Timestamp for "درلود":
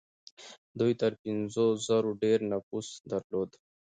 3.11-3.49